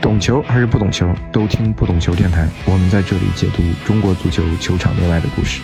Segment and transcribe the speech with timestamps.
[0.00, 2.48] 懂球还是不懂球，都听不懂球电台。
[2.64, 5.60] 我们在这里解读中国足球球场内外的故事。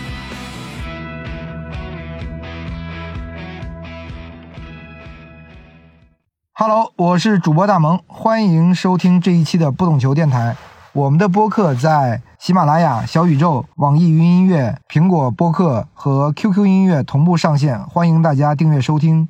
[6.53, 10.55] Hello，我是主播大萌，欢迎收听这一期的不懂球电台。
[10.93, 19.29] 我们的播客在喜马拉雅、小宇宙、网易云音乐、苹果播客和 QQ 音乐同步上线，欢迎大家订阅收听。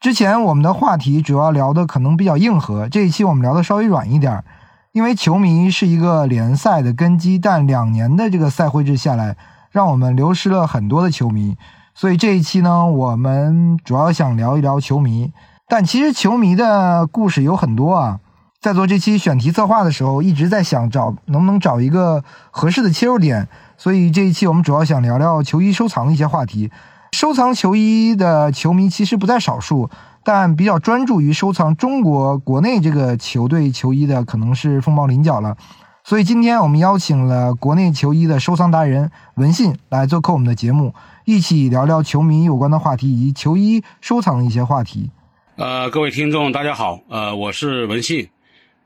[0.00, 4.44] 之前我们的话题主要聊的可能比较硬核，这一期我们聊的稍微软一点，
[4.92, 9.36] 因为球迷是一个联赛的根基，但两年的这个赛会制下来，
[9.72, 11.56] 让我们流失了很多的球迷，
[11.94, 15.32] 所以这一期呢，我们主要想聊一聊球迷。
[15.66, 18.20] 但其实球迷的故事有很多啊，
[18.60, 26.70] 在做这期选题策划的时候，一直在想找能不能找一个合适的切入点，所以这一期我们主要想聊聊球衣收藏的一些话题。
[27.12, 29.90] 收藏球衣的球迷其实不在少数，
[30.22, 35.56] 但比较专注于收藏中国国内这个球队球衣的可能是凤毛麟角了。
[36.04, 45.10] 所以今天我们邀请了国内球衣的收藏达人文信来做客我们的节目，一起聊聊球迷有关的话题以及球衣收藏的一些话题。
[45.56, 48.28] 呃，各位听众，大家好，呃，我是文信，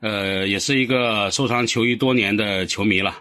[0.01, 3.13] 呃，也是一个收藏球衣多年的球迷了。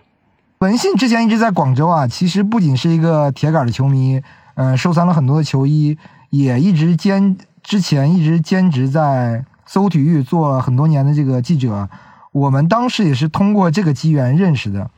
[0.59, 4.21] 文信之前一直在广州啊，其实不仅是一个铁杆的球迷。
[4.55, 5.97] 嗯，收藏了很多的球衣，
[6.29, 11.89] 也一直兼之前一直兼职在搜体育做了很多年的这个记者。
[12.31, 14.89] 我们当时也是通过这个机缘认识的。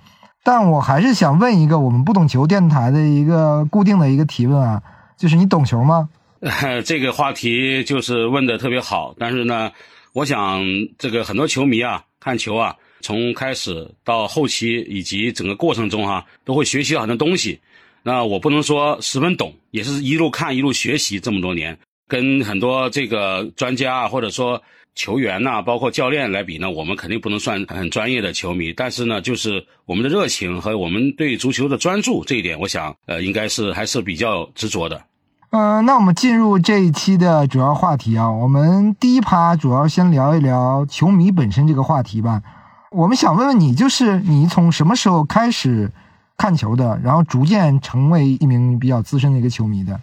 [0.45, 4.83] 但我还是想问一个我们不懂球电台的一个固定的一个提问啊，
[5.15, 6.09] 就是你懂球吗？
[6.83, 9.71] 这个话题就是问的特别好，但是呢，
[10.11, 10.61] 我想
[10.97, 17.61] 这个很多球迷啊，看球啊，从开始到后期以及整个过程中哈，都会学习很多东西。
[18.05, 21.77] 那我不能说十分懂，也是一路看一路学习这么多年，
[22.09, 24.61] 跟很多这个专家啊，或者说
[24.93, 28.73] 球员呐，包括教练来比呢，我们肯定不能算很专业的球迷。
[28.73, 35.01] 但是呢，就是我们的热情和我们对足球的专注这一点，我想呃，应该是还是比较执着的。
[35.51, 42.41] 嗯，那我们进入这一期的主要话题啊，我们第一趴主要先聊一聊球迷本身这个话题吧。
[42.91, 45.89] 我们想问问你，就是你从什么时候开始？
[46.37, 49.99] 看球的，然后逐渐成为一名比较资深的一个球迷的。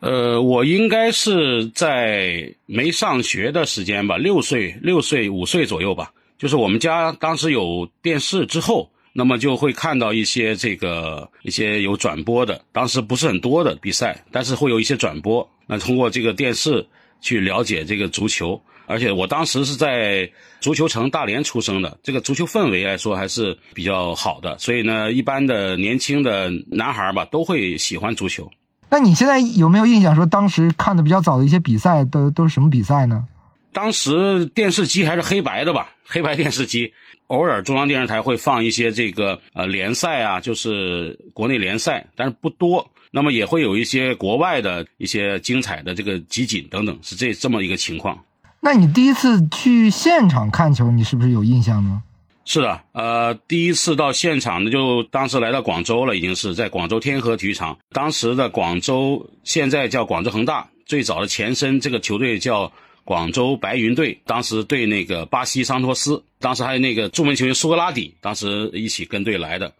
[0.00, 6.12] 呃，我应该是在没上学的时间吧，六岁、六岁、五岁左右吧。
[6.38, 15.48] 就是我们家当时有电视之后，那么就会看到一些这个一些有转播的，当时不是很多的比赛，但是会有一些转播。
[15.66, 16.84] 那通过这个电视
[17.20, 18.60] 去了解这个足球。
[18.86, 28.50] 而且我当时是在足球城大连出生的，这个足球氛围来说还是比较好的，所以呢，一般的年轻的男孩吧都会喜欢足球。
[28.90, 33.26] 那你现在有没有印象说当时看的比较早的一些比赛都都是什么比赛呢？
[33.72, 36.92] 当时电视机还是黑白的吧，黑白电视机，
[37.28, 42.86] 偶尔中央电视台会放一些这个呃联赛啊，就是国内联赛，但是不多。
[43.10, 48.18] 那么也会有一些国外的一些精彩的这个集锦等等，是这这么一个情况。
[48.64, 52.00] 那你第一次去现场看球，你是不是有印象呢？
[52.44, 57.76] 是的，呃，第一次到现场呢，就当时来到广州了，已经是在广州天河体育场。
[57.90, 62.70] 当时的广州现在叫广州恒大，最早的前身这个球队叫
[63.04, 64.16] 广州白云队。
[64.26, 69.72] 当时对那个巴西桑托斯，当时还有那个著名球员苏格拉底，当时一起跟队来的。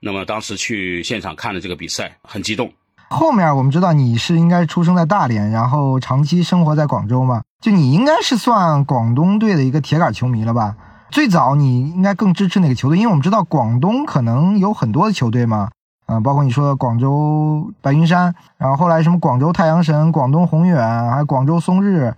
[0.00, 2.72] 那么当时去现场看的这个比赛，很激动。
[3.10, 7.42] 后面我们知道你是应该出生在大连，然后长期生活在广州嘛？
[7.62, 10.74] 就你应该是算广东队的一个铁杆球迷了吧？
[11.12, 12.98] 最早你应该更支持哪个球队？
[12.98, 15.70] 因为我们知道广东可能有很多的球队嘛，
[16.06, 20.76] 啊，包括你说的广州白云山，然后后来什么广州太阳神、广东宏远，
[21.08, 22.12] 还有广州松日，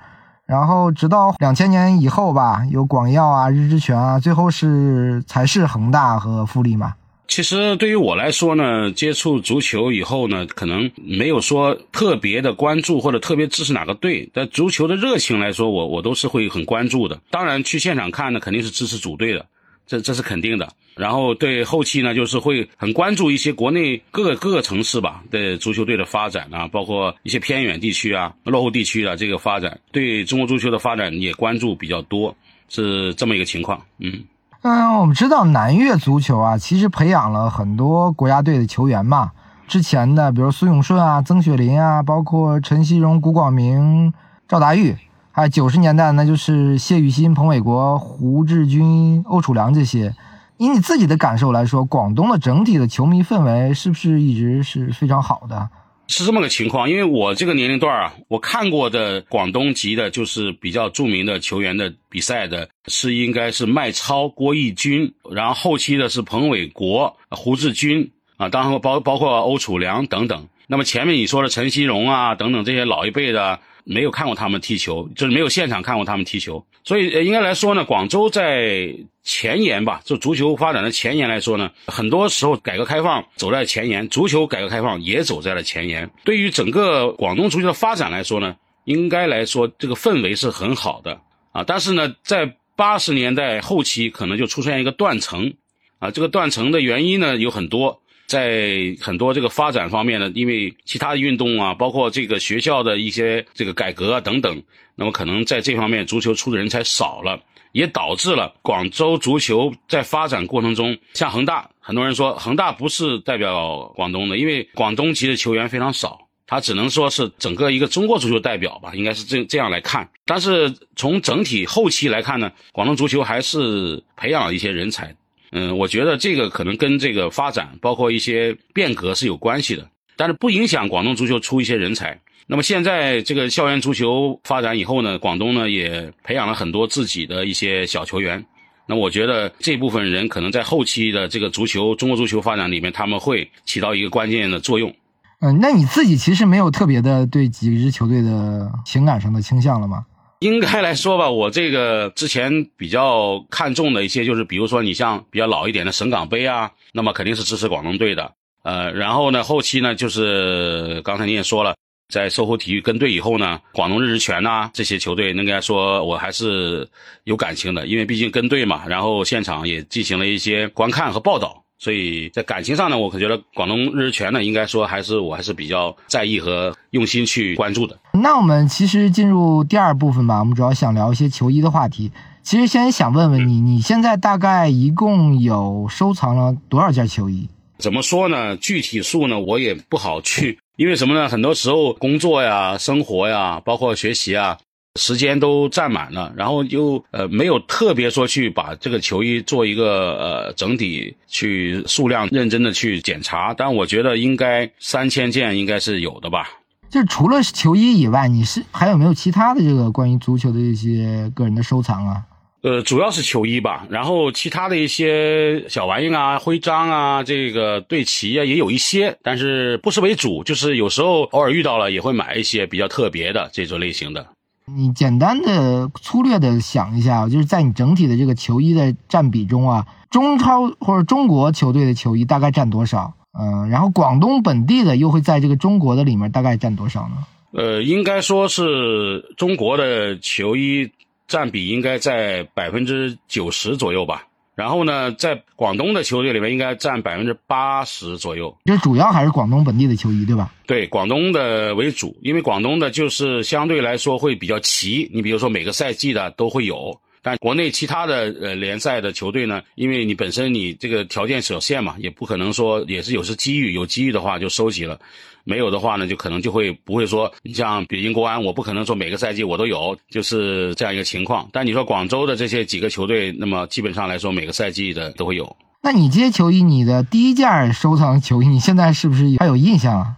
[0.47, 6.95] 然后直到两千年以后吧，有广药啊、日之泉啊，最后是才是恒大和富力嘛。
[7.35, 14.31] 其实对于我来说呢，接触足球以后呢，可能没有说特别的关注或者特别支持哪个队。
[14.33, 17.21] 但足球的热情来说，我我都是会很关注的。
[17.31, 19.45] 当然去现场看呢，肯定是支持主队的，
[19.85, 20.73] 这这是肯定的。
[20.95, 32.37] 然后对后期呢，就是会很关注一些国内各个各个城市吧的足球队的发展啊，包括一些偏远地区啊、落后地区的这个发展，对中国足球的发展也关注比较多，
[32.69, 33.85] 是这么一个情况。
[33.99, 34.23] 嗯。
[34.67, 39.33] 嗯，我们知道南越足球啊，其实培养了很多国家队的球员嘛。
[39.69, 44.15] 之前的，比如苏永顺啊、曾雪林啊，包括陈锡荣、古广明、
[44.49, 44.97] 赵达玉，
[45.33, 50.15] 还有九十年代那就是谢雨欣、彭伟国、胡志军、欧楚良这些。
[50.57, 55.69] 以你自己的感受来说，广东的整体的球迷氛围是不是一直是非常好的？
[56.09, 70.49] 是这么个情况，因为我这个年龄段啊，我看过的广东籍的，就是比较著名的球员的比赛的，是应该是麦超、郭义军，然后后期的是彭伟国、胡志军啊，当然包包括欧楚良等等。
[70.67, 73.61] 那么前面你说的陈锡荣啊等等这些老一辈的。
[73.87, 86.11] 没有看过他们踢球，就是没有现场看过他们踢球，所以应该来说呢，广州在前沿吧，就足球发展的前沿来说呢，很多时候改革开放走在前沿，足球改革开放也走在了前沿。
[86.25, 88.55] 对于整个广东足球的发展来说呢，
[88.85, 91.21] 应该来说这个氛围是很好的
[91.53, 91.65] 啊。
[91.67, 95.55] 但是呢，在八十年代后期可能就出现一个断层
[95.99, 98.03] 啊，这个断层的原因呢有很多。
[98.35, 104.61] 在很多这个发展方面呢，因为其他的运动啊，包括这个学校的一些这个改革啊等等，
[104.97, 107.41] 那么可能在这方面足球出的人才少了，
[107.71, 120.11] 也导致了广州足球在发展过程中，像恒大，很多人说恒大不是代表广东的，因为广东籍的球员非常少，他只能说是整个一个中国足球代表吧，应该是这这样来看。
[120.27, 125.15] 但是从整体后期来看呢，广东足球还是培养了一些人才。
[125.57, 132.21] 嗯，我觉得这个可能跟这个发展，包括一些变革是有关系的，但是不影响广东足球出一些人才。
[132.49, 138.45] 那么现在这个校园足球发展以后呢，广东呢也培养了很多自己的一些小球员。
[138.87, 144.93] 那我觉得这部分人可能在后期的这个足球中国足球发展里面，他们会起到一个关键的作用。
[145.41, 150.05] 嗯，那你自己其实没有特别的对几支球队的情感上的倾向了吗？
[150.41, 158.33] 应该来说吧，我这个之前比较看重的一些，就是比如说你像比较老一点的省港杯啊，那么肯定是支持广东队的。
[158.63, 161.75] 呃，然后呢，后期呢，就是刚才你也说了，
[162.13, 166.87] 在售后体育跟队以后呢，广东日日全呐这些球队，应该说我还是
[167.25, 171.64] 有感情的，因为毕竟跟队嘛，然后现场也进行了一些观看和报道。
[171.85, 177.95] 所以在感情上呢，我可觉得广东日全呢，应该说还是我还是比较在意和用心去关注的。
[178.15, 182.11] 那我们其实进入第二部分吧，我们主要想聊一些球衣的话题。
[182.43, 187.47] 其实先想问问你，你现在大概一共有收藏了多少件球衣？
[187.77, 188.57] 怎么说呢？
[188.57, 191.29] 具体数呢，我也不好去，因为什么呢？
[191.29, 194.57] 很多时候工作呀、生活呀，包括学习啊。
[195.01, 206.49] 时间都占满了，然后又呃没有特别说去把这个球衣做一个呃整体去数量认真的去检查，但我觉得应该三千件应该是有的吧。
[206.89, 212.23] 就除了球衣以外，你是还有没有其他的这个关于足球的一些个人的收藏啊？
[212.63, 224.25] 呃，主要是球衣吧，然后其他的一些小玩意啊、徽章啊、这个队旗啊也有一些，但是不是为主，就是有时候偶尔遇到了也会买一些比较特别的这种类型的。
[224.67, 233.13] 你简单的、粗略的想一下，就是在你整体的这个球衣的占比中啊，中超或者中国球队的球衣大概占多少？
[233.39, 237.17] 嗯，然后广东本地的又会在这个中国的里面大概占多少呢？
[237.53, 240.91] 呃，应该说是中国的球衣
[241.29, 244.27] 占比应该在百分之九十左右吧。
[244.55, 250.53] 然后呢，在广东的球队里面应该占百分之八十左右，就主要还是广东本地的球衣，对吧？
[250.67, 255.11] 对，广东的为主，因为广东的就是相对来说会比较齐。
[255.13, 265.01] 你比如说每个赛季的都会有，但国内其他的呃联赛的球队呢，因为你本身你这个条件有限嘛，也不可能说也是有时机遇，有机遇的话就收集了。
[265.43, 271.49] 没有的话呢，就可能就会不会说，你像北京国安，我不可能说每个赛季我都有，就是这样一个情况。
[271.53, 275.57] 但你说广州的这些几个球队，那么基本上来说每个赛季的都会有。
[275.83, 280.17] 那你这些球衣，你的第一件收藏球衣，你现在是不是还有印象啊？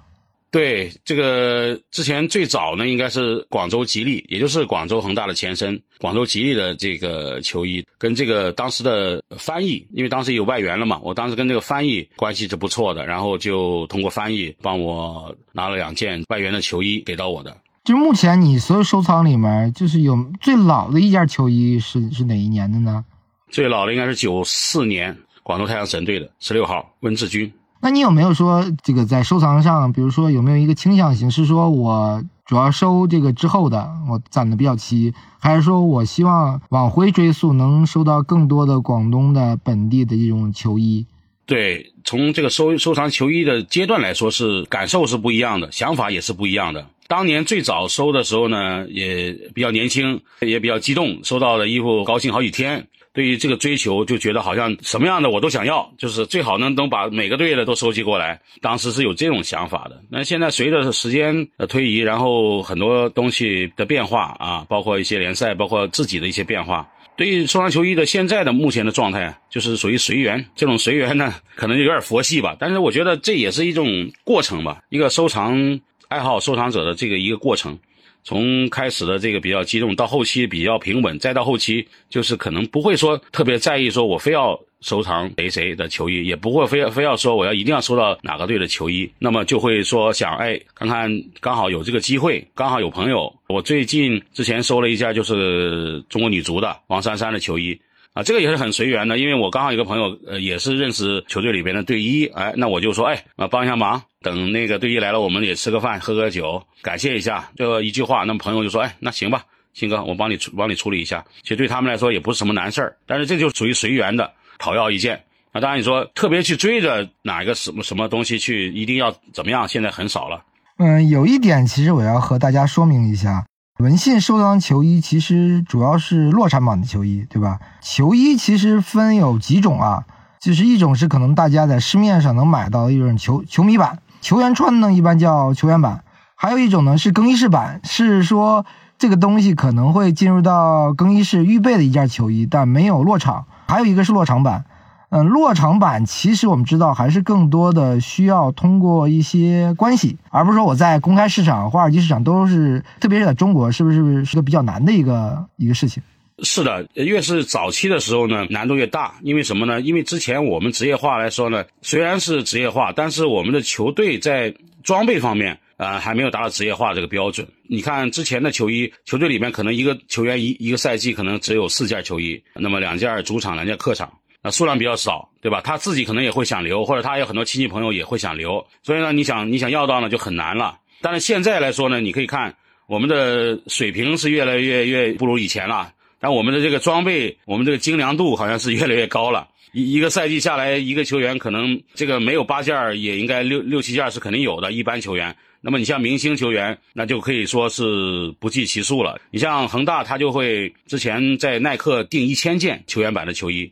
[0.56, 17.54] 对这个之前最早呢，应该是广州吉利，也就是广州恒大的前身，广州吉利的这个球衣，跟这个当时的翻译，因为当时有外援了嘛，我当时跟这个翻译关系是不错的，然后就通过翻译帮我拿了两件外援的球衣给到我的。
[17.84, 23.04] 就目前你所有收藏里面，就是有最老的一件球衣是是哪一年的呢？
[23.50, 27.52] 最老的应该是九四年广州太阳神队的十六号温志军。
[27.80, 41.06] 那你有没有说这个在收藏上，比如说有没有一个倾向性，是说我主要收这个之后的，我攒的比较齐，还是说我希望往回追溯，能收到更多的广东的本地的这种球衣？
[41.44, 46.84] 对，从这个收收藏球衣的阶段来说，是感受是不一样的，想法也是不一样的。
[47.06, 52.88] 当年最早收的时候呢，也比较年轻，也比较激动，收到的衣服高兴好几天。
[53.16, 58.38] 对于这个追求，就觉得好像什么样的我都想要，就是最好能能把每个队的都收集过来。
[58.60, 59.98] 当时是有这种想法的。
[60.10, 70.44] 那现在随着时间的推移，然后很多东西的变化啊，包括一些联赛，包括自己的一些变化，对于收藏球衣的现在的目前的状态，就是属于随缘。
[70.54, 77.78] 这种随缘呢，可能就有点佛系吧，但是我觉得这也是一种过程吧，一个收藏爱好收藏者的这个一个过程。
[78.26, 91.08] 从开始的这个比较激动，到后期比较平稳，再到后期就是可能不会说特别在意，说我非要收藏谁谁的球衣，也不会非要非要说我要一定要收到哪个队的球衣，那么就会说想哎，看看
[91.40, 97.80] 刚好有这个机会，刚好有朋友，我最近之前收了一件就是中国女足的王珊珊的球衣。
[98.12, 114.28] 啊，这个也是很随缘的，因为我刚好有个朋友，呃，也是认识球队里边的队医，哎，那我就说，哎，啊，帮一下忙，等那个队医来了，我们也吃个饭，喝个酒，感谢一下，这一句话，那么朋友就说，哎，那行吧，鑫哥，我帮你帮你处理一下，其实对他们来说也不是什么难事儿，但是这就属于随缘的，
[114.58, 115.22] 讨要一件。
[115.52, 120.42] 啊，当然你说特别去追着哪一个什么什么东西去，一定要怎么样，现在很少了。
[120.78, 123.46] 嗯，有一点其实我要和大家说明一下。
[123.78, 127.60] 文信收藏球衣其实主要是落产版的球衣，对吧？
[127.80, 130.04] 球衣其实分有几种啊，
[130.40, 136.00] 就是一种是可能大家在市面上能买到的一种球球迷版，球员穿呢一般叫球员版；
[136.34, 138.66] 还有一种呢是更衣室版，是说
[138.98, 144.64] 这个东西可能会进入到更衣室预备的一件球衣，但没有落场；还有一个是落场版。
[145.08, 156.02] 嗯，落场版其实我们知道还是更多的需要通过一些关系，而不是说我在公开市场、华尔街市场都是，特别是在中国，是不是是个比较难的一个一个事情？
[156.42, 159.14] 是的，越是早期的时候呢，难度越大。
[159.22, 159.80] 因为什么呢？
[159.80, 167.46] 因为之前我们职业化来说呢，虽然是职业化，但是我们的球队在装备方面啊还没有达到职业化这个标准。
[167.68, 174.12] 你看之前的球衣，球队里面可能一个球员一一个赛季可能只有四件球衣，那么两件主场，两件客场。
[174.42, 175.60] 啊，数量比较少，对吧？
[175.60, 180.78] 他自己可能也会想留，或者他有很多亲戚朋友也会想留，所以呢，你想你想要到呢就很难了。
[181.00, 182.54] 但是现在来说呢，你可以看
[182.86, 189.48] 我们的水平是越来越越不如以前了，但我们的这个装备，我们这个精良度好像是越来越高了。
[189.72, 195.36] 一一个赛季下来，一个球员可能这个没有八件儿也应该六六七件是肯定有的，一般球员。
[195.60, 199.20] 那么你像明星球员，那就可以说是不计其数了。
[199.30, 203.70] 你像恒大，他就会之前在耐克订一千件球员版的球衣。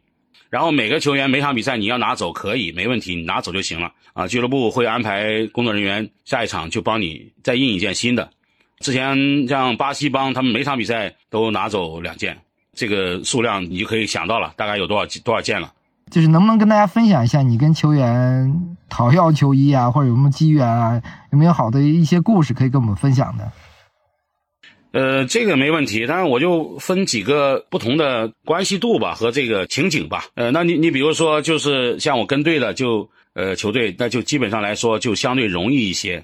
[0.50, 4.26] 然后每个球员每场比赛你要拿走可以没问题，你拿走就行了啊。
[4.28, 8.28] 俱乐部会安排工作人员下一场就帮你再印一件新的。
[8.84, 12.36] 之前像巴西帮他们每场比赛都拿走两件，
[12.74, 15.72] 这个数量你就可以想到了，大概有多少多少件了。
[16.10, 21.00] 就是能不能跟大家分享一下你跟球员讨要球衣啊，或者有什么机缘啊，
[21.32, 23.50] 有没有好的一些故事可以跟我们分享的？
[24.92, 30.26] 呃，这个没问题，但是我就分几个不同的关系度吧和这个情景吧。
[30.34, 36.22] 呃，那你你比如说，就是像我跟队的，就呃球队，那就基本上来说就相对容易一些。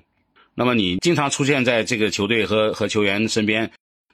[0.61, 3.63] 那么你经常出现在这个球队和和球员身边，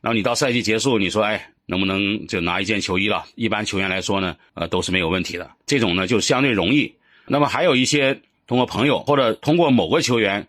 [0.01, 3.25] 然后你到赛季结束，你说哎能不能就拿一件球衣了？
[3.35, 5.51] 一般球员来说呢，呃都是没有问题的。
[5.67, 6.95] 这种呢就相对容易。
[7.27, 10.47] 那么还有一些通过朋友或者通过某个球员。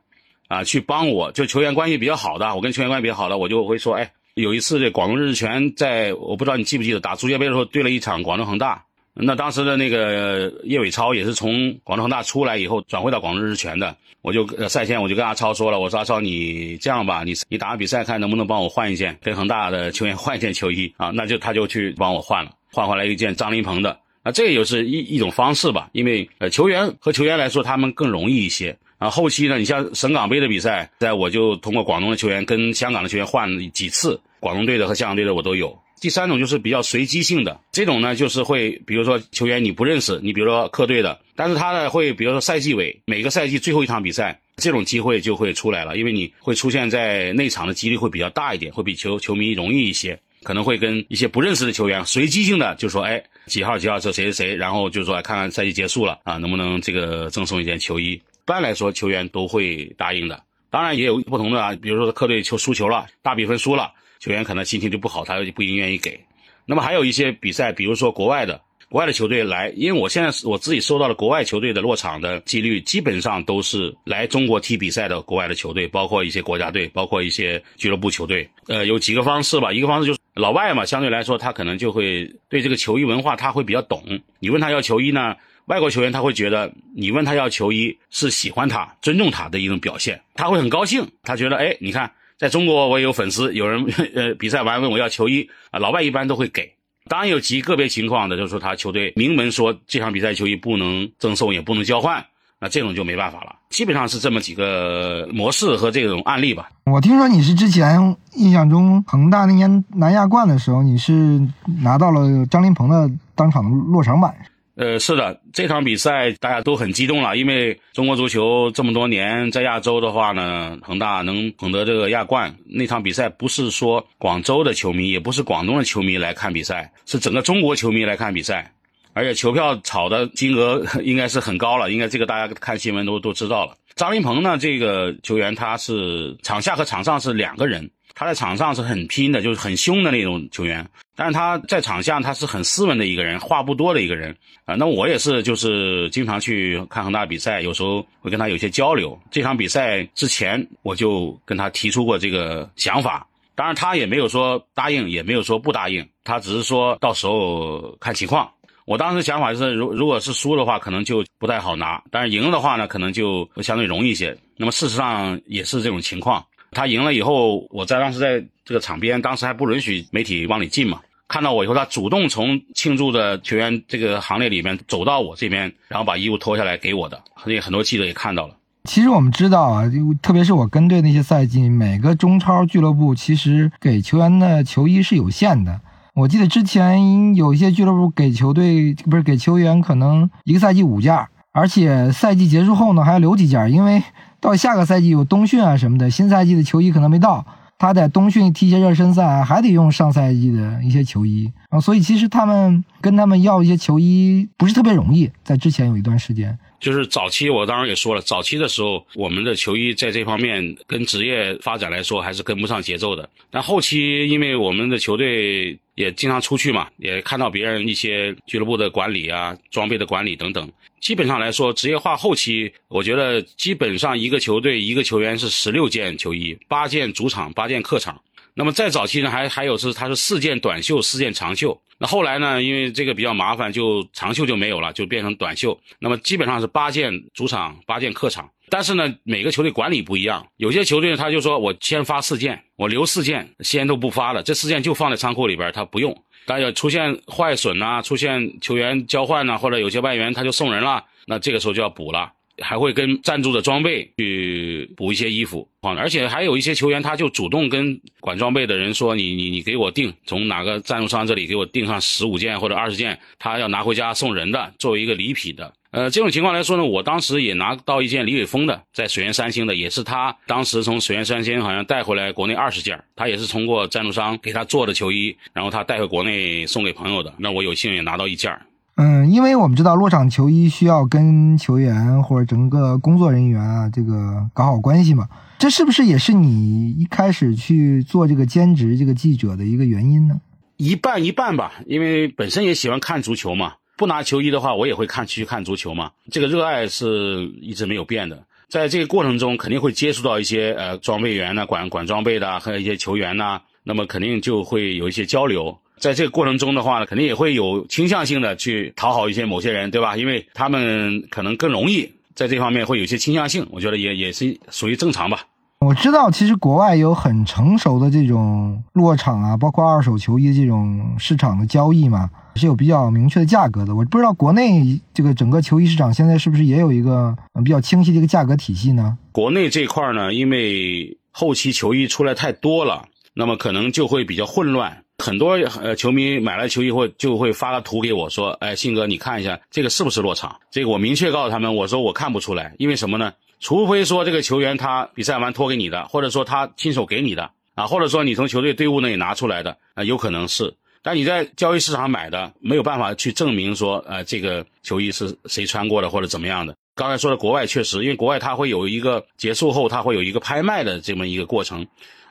[0.50, 8.82] 啊，去帮我就球员关系比较好的，我跟球员关系比较好的，我就会说，哎，有一次这广东日泉在，我不知道你记不记得打足协杯的时候对了一场广州恒大，
[9.20, 28.78] 那当时的那个叶伟超也是从广州恒大出来以后转会到广州日全的，我就赛前我就跟阿超说了，我说阿超你这样吧，你你打完比赛看能不能帮我换一件跟恒大的球员换一件球衣啊，那就他就去帮我换了，换回来一件张琳芃的，啊，这也是一一种方式吧，因为呃球员和球员来说他们更容易一些。
[29.00, 35.78] 啊，后期呢，你像省港杯的比赛，在我就通过广东的球员跟香港的球员换几次，广东队的和香港队的我都有。
[36.00, 58.12] 第三种就是比较随机性的，这种呢就是会，比如说球员你不认识，你比如说客队的，但是他呢会，比如说赛季尾每个赛季最后一场比赛，这种机会就会出来了，因为你会出现在内场的几率会比较大一点，会比球球迷容易一些，可能会跟一些不认识的球员随机性的就说，哎，几号几号是谁谁谁，然后就说看看赛季结束了啊，能不能这个赠送一件球衣。
[58.14, 60.42] 一般来说，球员都会答应的。
[60.70, 66.20] 当然也有不同的啊，比如说客队球输球了，大比分输了，球员可能心情就不好，他就不一定愿意给。
[66.66, 68.60] 那么还有一些比赛，比如说国外的，
[68.90, 78.50] 国外的球队来，因为我现在我自己收到了国外球队的落场的几率，基本上都是来中国踢比赛的国外的球队，包括一些国家队，包括一些俱乐部球队。
[78.68, 84.04] 呃，有几个方式吧，一个方式就是老外嘛，相对来说他可能就会对这个球衣文化他会比较懂。
[84.40, 85.36] 你问他要球衣呢？
[85.68, 91.06] 外国球员他会觉得你问他要球衣是喜欢他、尊重他的一种表现，他会很高兴。
[91.24, 93.84] 他觉得，哎，你看，在中国我也有粉丝，有人
[94.16, 96.72] 呃比赛完问我要球衣啊，老外一般都会给。
[97.10, 102.26] 当然有极个别情况的，就是说他球队明门说这场比赛球衣不能赠送，也不能交换
[102.60, 103.56] 那这种就没办法了。
[103.70, 106.70] 基本上是这么几个模式和这种案例吧。
[106.86, 111.42] 我听说你是之前印象中恒大那年拿亚冠的时候，你是
[111.82, 114.36] 拿到了张琳芃的当场的落场板。
[114.78, 128.72] 呃，是的，这场比赛大家都很激动了，因为中国足球这么多年在亚洲的话呢，恒大能捧得这个亚冠，那场比赛不是说广州的球迷，也不是广东的球迷来看比赛，是整个中国球迷来看比赛，
[129.14, 133.76] 而且球票炒的金额 应该是很高了，应该这个大家看新闻都都知道了。
[133.96, 137.90] 张琳芃呢，这个球员他是场下和场上是两个人。
[138.20, 140.84] 他在场上是很拼的，就是很凶的那种球员，
[141.16, 144.74] 但是他在场下他是很斯文的一个人，话不多的一个人啊。
[144.74, 149.16] 那我也是，就是经常去看恒大比赛，有时候会跟他有些交流。
[149.30, 158.50] 这场比赛之前，我就跟他提出过这个想法，当然他也没有说答应，也没有说不答应，他只是说到时候看情况。
[158.86, 164.36] 我当时想法就是，如如果是输的话，可能就不太好拿；但是赢的话呢，可能就相对容易一些。
[164.56, 166.44] 那么事实上也是这种情况。
[166.72, 171.00] 他赢了以后，我在当时在这个场边，当时还不允许媒体往里进嘛。
[171.28, 177.22] 看到我以后，他主动从庆祝的球员这个行列里面走到我这边，然后把衣服脱下来给我的。
[177.44, 178.56] 所以很多记者也看到了。
[178.86, 185.82] 其实我们知道啊，就特别是我跟队那些赛季，每个中超俱乐部其实给球员的球衣是有限的。
[186.14, 194.02] 我记得之前有一些俱乐部给球队不是给球员可能一个赛季五件，而且赛季结束后呢还要留几件，因为。
[194.40, 197.46] 到下个赛季有冬训啊什么的，新赛季的球衣可能没到，
[197.78, 206.58] 他在冬训踢一些热身赛，还得用上赛季的一些球衣啊，所以其实他们跟他们要一些球衣不是特别容易，在之前有一段时间。
[206.80, 213.28] 就是早期，我当然也说了，早期的时候，我们的球衣在这方面跟职业发展来说还是跟不上节奏的。
[213.50, 228.22] 但后期，因为我们的球队也经常出去嘛，也看到别人一些俱乐部的管理啊、装备的管理等等，基本上来说，职业化后期，我觉得基本上一个球队一个球员是十六件球衣，八件主场，八件客场。
[228.54, 231.80] 那么在早期呢，还还有是它是四件短袖，四件长袖。
[231.98, 235.80] 那后来呢，因为这个比较麻烦，就长袖就没有了，就变成短袖。
[235.98, 238.48] 那么基本上是八件主场，八件客场。
[238.70, 246.16] 但是呢，每个球队管理不一样，有些球队，他就说我先发四件，我留四件，先都不发了，这四件就放在仓库里边，他不用。
[246.46, 252.34] 但要出现坏损呐，出现球员交换呐，或者有些外援他就送人了，那这个时候就要补了。
[252.60, 277.34] 还会跟赞助的装备去补一些衣服啊，而且还有一些球员，他就主动跟管装备的人说：“你你你给我订，从哪个赞助商这里给我订上十五件或者二十件，他要拿回家送人的，作为一个礼品的。”呃，这种情况来说呢，我当时也拿到一件李伟峰的，在水源三星的，也是他当时从水源三星好像带回来国内二十件，他也是通过赞助商给他做的球衣，然后他带回国内送给朋友的。
[277.40, 278.56] 那我有幸也拿到一件。
[278.98, 290.40] 嗯，因为我们知道落场球衣需要跟球员或者整个工作人员啊，这个搞好关系嘛，这是不是也是你一开始去做这个兼职这个记者的一个原因呢？
[290.78, 298.42] 一半一半吧，因为本身也喜欢看足球嘛，不拿球衣的话，我也会看去看足球嘛，这个热爱是一直没有变的。
[298.70, 305.76] 在这个过程中，肯定会接触到一些呃装备员呢，管管装备的，还有一些球员呐，那么肯定就会有一些交流。
[305.98, 310.16] 在这个过程中的话呢，肯定也会有倾向性的去讨好一些某些人，对吧？
[310.16, 315.44] 因为他们可能更容易在这方面会有一些倾向性，我觉得也也是属于正常吧。
[315.80, 323.96] 我知道，其实国外有很成熟的这种落场啊，包括二手球衣这种市场的交易嘛，是有比较明确的价格的。
[323.96, 329.18] 我不知道国内这个整个球衣市场现在是不是也有一个比较清晰的一个价格体系呢？
[329.32, 335.04] 国内这块呢，因为后期球衣出来太多了，那么可能就会比较混乱。
[335.20, 343.32] 很多呃球迷买了球衣后就会发个图给我，说：“哎，信哥，你看一下这个是不是落场？”这个我明确告诉他们，我说我看不出来，因为什么呢？
[343.60, 350.74] 除非说这个球员他比赛完托给你的，或者说他亲手给你的啊，或者说你从球队队伍那里拿出来的啊，有可能是。
[351.02, 356.76] 但你在交易市场买的，没有办法去证明说，呃，这个球衣是谁穿过的或者怎么样的。
[356.96, 361.88] 刚才说的国外确实，因为国外它会有一个结束后，它会有一个拍卖的这么一个过程，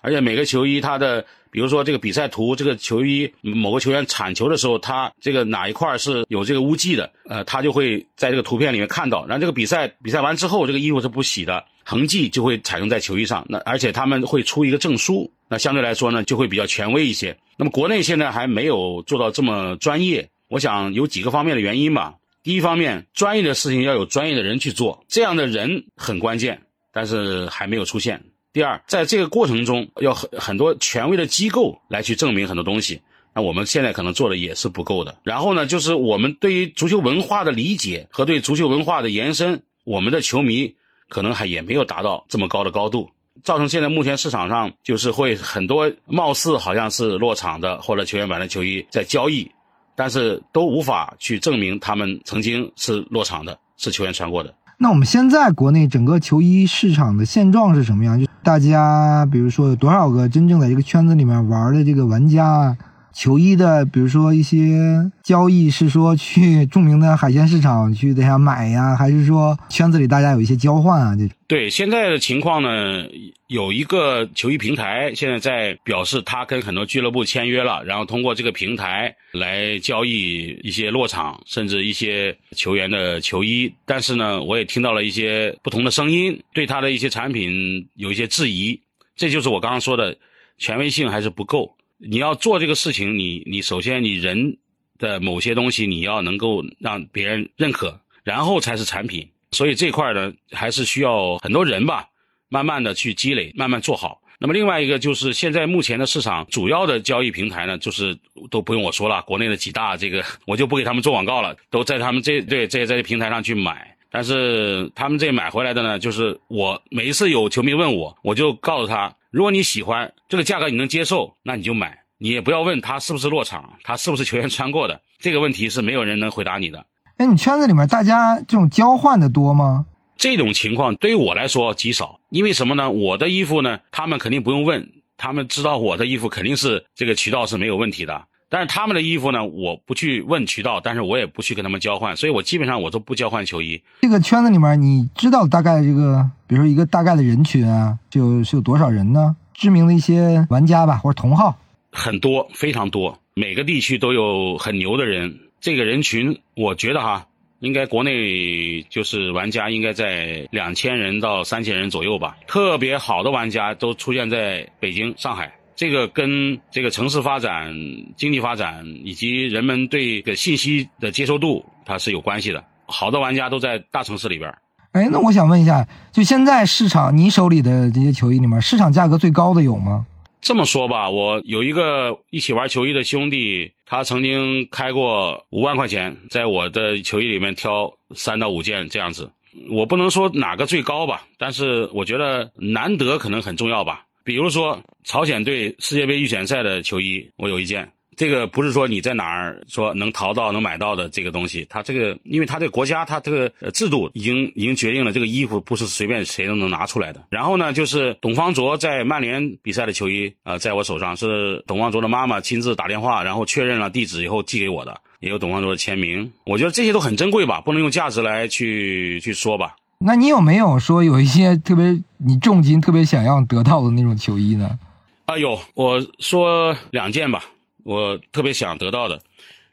[0.07, 1.27] 而且每个球衣它的。
[1.49, 9.25] 比如说这个比赛图，这个球衣某个球员铲球的时候，他这个哪一块是有这个污迹的，呃，他就会在这个图片里面看到。
[9.25, 13.43] 然后这个比赛比赛完之后，这个衣服是不洗的，痕迹就会产生在球衣上。
[13.49, 17.35] 那而且他们会出一个证书，那相对来说呢，就会比较权威一些。
[17.57, 22.17] 那么国内现在还没有做到这么专业，我想有几个方面的原因吧。
[22.43, 26.61] 第一方面，专业的事情要有专业的人去做，这样的人很关键，
[26.93, 28.23] 但是还没有出现。
[28.57, 33.03] 第二，在这个过程中，要很很多权威的机构来去证明很多东西，
[33.35, 35.19] 那我们现在可能做的也是不够的。
[35.25, 40.75] 然后呢，就是我们对于足球文化的理解和对足球文化的延伸，我们的球迷
[41.11, 43.11] 可能还也没有达到这么高的高度，
[43.45, 49.51] 造成现在目前市场上就是会很多貌似好像是落场的或者球员版的球衣在交易，
[49.95, 54.55] 但是都无法去证明他们曾经是落场的，是球员穿过的。
[54.79, 58.21] 那我们现在国内整个球衣市场的现状是什么样？
[58.21, 62.77] 就大家比如说有多少个真正在这个圈子里面玩的这个玩家啊？
[63.17, 71.17] 球衣的，比如说一些交易是说去著名的海鲜市场去等下买呀，还是说圈子里大家有一些交换啊？
[71.17, 73.07] 这种对现在的情况呢，
[73.47, 83.73] 有一个球衣平台现在在表示他跟很多俱乐部签约了，然后通过这个平台来交易一些落场甚至一些球员的球衣。
[83.87, 88.79] 但是呢，我也听到了一些不同的声音，对他的一些产品有一些质疑。
[89.17, 90.15] 这就是我刚刚说的，
[90.59, 91.76] 权威性还是不够。
[91.99, 94.57] 你要做这个事情，你你首先你人
[94.99, 99.27] 的某些东西你要能够让别人认可，然后才是产品。
[99.53, 102.07] 所以这块呢，还是需要很多人吧，
[102.49, 104.21] 慢慢的去积累，慢慢做好。
[104.39, 108.15] 那么另外一个就是现在目前的市场主要的交易平台呢，就是
[108.51, 113.97] 都不用我说了，国内的几大这个我就不给他们做广告了，都在他们这对这在这平台上去买。
[114.11, 119.15] 但是他们这买回来的呢，就是我每一次有球迷问我，我就告诉他。
[119.37, 122.05] 如果你喜欢这个价格，你能接受，那你就买。
[122.17, 126.87] 你也不要问他是不是落场，他是不是球员穿过的，这个问题是没有人能回答你的。
[127.19, 129.85] 哎，你圈子里面大家这种交换的多吗？
[130.17, 132.91] 这种情况对于我来说极少，因为什么呢？
[132.91, 138.25] 我的衣服呢，他们肯定不用问，他们知道我的衣服肯定是这个渠道是没有问题的。
[138.49, 143.83] 但是他们的衣服呢，我不去问渠道，但是我也不去跟他们交换，所以我基本上我都不交换球衣。
[144.03, 149.35] 这个圈子里面，你知道大概这个，比如说一个大概的人群啊，就是有多少人呢？
[149.53, 151.57] 知名的一些玩家吧，或者同号，
[151.91, 155.41] 很多，非常多，每个地区都有很牛的人。
[155.61, 157.27] 这个人群，我觉得哈，
[157.59, 162.37] 应该国内就是玩家应该在两千人到三千人左右吧。
[162.47, 165.53] 特别好的玩家都出现在北京、上海。
[165.77, 167.73] 这个跟这个城市发展、
[168.17, 172.65] 经济发展以及人们对个信息的接受度，它是有关系的。
[172.87, 174.53] 好的玩家都在大城市里边。
[174.93, 180.07] 哎，那我想问一下，就现在市场你手里的这些球衣里面，市场价格最高的有吗？
[180.41, 189.31] 这么说吧，我有一个一起玩球衣的兄弟，他曾经开过五万块钱，在我的球衣里面挑三到五件这样子。
[189.71, 194.06] 我不能说哪个最高吧，但是我觉得难得可能很重要吧。
[194.27, 197.89] 比如说朝鲜队世界杯预选赛的球衣，我有一件。
[198.17, 207.25] 这个不是说你在哪儿说能淘到能买到的这个东西，它这个，因为它这个国家它这个制度已经已经决定了，这个衣服不是随便谁都能拿出来的。
[207.31, 216.33] 然后呢，就是董方卓在曼联比赛的球衣啊，在我手上是董方卓的妈妈亲自打电话，然后确认了地址以后寄给我的，也有董方卓的签名。
[216.47, 219.77] 我觉得这些都很珍贵吧，不能用价值来去去说吧。
[219.99, 224.79] 那你有没有说有一些特别你重金特别想要得到的那种球衣呢？
[225.25, 227.43] 啊，有，我说两件吧，
[227.83, 229.21] 我特别想得到的，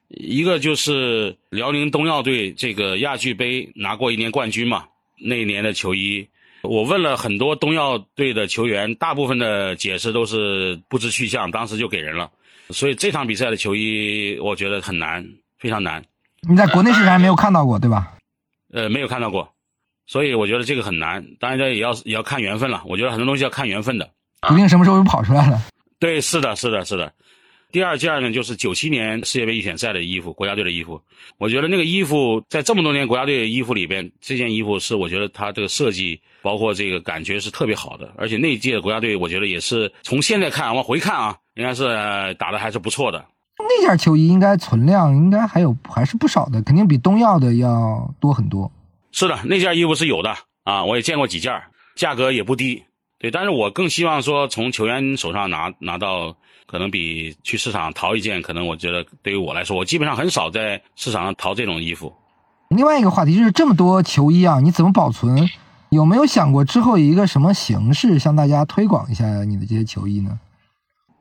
[0.08, 4.86] 一个就是辽宁东药队这个亚俱杯拿过一年冠军嘛，
[5.20, 6.28] 那一年的球衣，
[6.64, 12.32] 我问了很多东药队的球员，大部分的解释都是不知去向，当时就给人了，
[12.70, 15.24] 所以这场比赛的球衣我觉得很难，
[15.60, 16.04] 非常难。
[16.48, 18.14] 你在国内市场还没有看到过，对吧？
[18.72, 19.53] 呃，没有看到过。
[20.06, 22.82] 所以我觉得这个很难，当然这也要也要看缘分了。
[22.86, 24.10] 我觉得很多东西要看缘分的，
[24.48, 25.62] 不定什么时候又跑出来了。
[26.00, 27.12] 对，是的，是的，是的。
[27.72, 31.02] 第二件呢，就是九七年世界杯预选赛的衣服，国家队的衣服。
[31.40, 38.12] 我觉得那个衣服在这么多年国家队的衣服里边，这件衣服是我觉得它这个设计，包括这个感觉是特别好的。
[38.16, 41.88] 而且那届国家队，我觉得也是从现在看往回看啊，应该是
[42.38, 43.26] 打的还是不错的。
[43.58, 48.72] 那件球衣应该存量应该还有还是不少的，肯定比东药的要多很多。
[49.14, 51.62] 是的，那件衣服是有的啊，我也见过几件，
[51.96, 52.84] 价格也不低。
[53.20, 62.12] 对，但是我更希望说从球员手上拿拿到，可能比去市场淘一件，可能我觉得对于我来说，我基本上很少在市场上淘这种衣服。
[62.70, 65.48] 另外一个话题就是这么多球衣啊，你怎么保存？
[65.90, 70.40] 有没有想过之后以一个什么形式向大家推广一下你的这些球衣呢？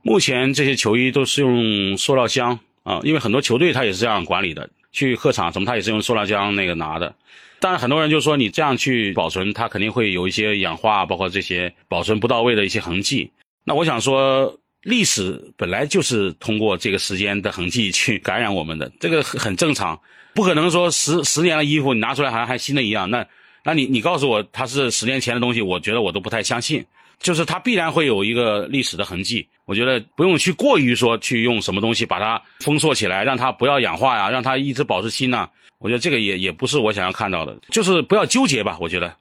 [0.00, 4.70] 目前这些球衣都是用塑料箱啊，因为很多球队它也是这样管理的。
[4.90, 7.14] 去客场什么，它也是用塑料箱那个拿的，
[7.62, 13.30] 但是很多人就说你这样去保存，它肯定会有一些氧化，包括这些保存不到位的一些痕迹。
[13.62, 19.96] 那我想说，历史本来就是通过这个时间的痕迹去感染我们的，这个很正常，
[20.34, 23.08] 不可能说十十年的衣服你拿出来好像还新的一样。
[23.08, 23.24] 那
[23.64, 26.84] 那你你告诉我它是十年前的东西，我觉得我都不太相信。
[27.20, 29.46] 就是它必然会有一个历史的痕迹。
[29.64, 35.48] 我觉得不用去过于说去用什么东西把它封锁起来，让它不要氧化呀，让它一直保持新呐。
[35.82, 38.78] 我觉得这个也也不是我想要看到的，就是不要纠结吧。
[38.80, 39.14] 我觉得。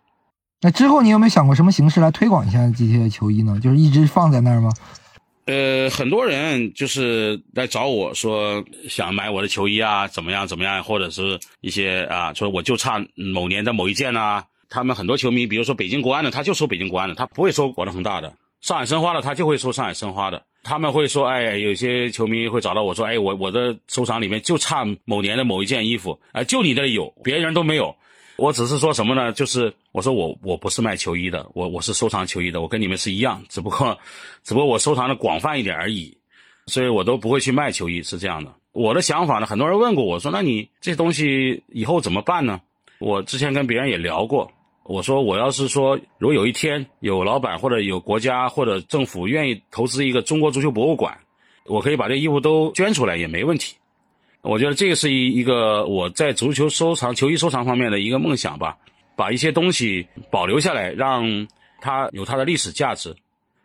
[0.61, 3.59] 那之后你有没有想过什么形式来推广一下这些球衣呢？
[3.61, 4.71] 就是一直放在那儿吗？
[5.45, 14.43] 呃，很多人就是来找我说想买我的球衣啊，怎么样怎么样，或者是一些啊，说我就差某年的某一件呐。
[14.69, 18.29] 他们很多球迷，比如说北京国安的，他就说北京国安的，他不会说广州恒大的；
[18.61, 20.41] 上海申花的，他就会说上海申花的。
[20.63, 27.95] 他们会说，哎，有些球迷会找到我说，哎，我我的收藏里面就差某年的某一件衣服，哎，就你那里有，别人都没有。
[28.37, 29.31] 我只是说什么呢？
[29.31, 33.97] 就是我说我我不是卖球衣的，我我是收藏球衣的，我跟你们是一样，只不过，
[34.43, 36.15] 只不过我收藏的广泛一点而已，
[36.67, 38.53] 所以我都不会去卖球衣，是这样的。
[38.71, 42.61] 我的想法呢，很多人问过我说，那你这东西以后怎么办呢？
[42.99, 44.51] 我之前跟别人也聊过，
[44.91, 51.17] 我说我要是说，如果有一天有老板或者有国家或者政府愿意投资一个中国足球博物馆，
[51.65, 53.77] 我可以把这衣服都捐出来也没问题。
[54.41, 58.77] 我觉得这个是一一个我在足球收藏、球衣收藏方面的一个梦想吧，
[59.15, 61.47] 把一些东西保留下来，让
[61.79, 63.15] 它有它的历史价值。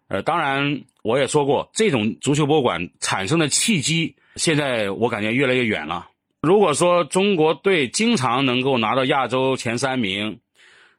[0.07, 6.07] 呃，当然我也说过，这种足球博物馆产生的契机，现在我感觉越来越远了。
[6.41, 10.39] 如果说中国队经常能够拿到亚洲前三名，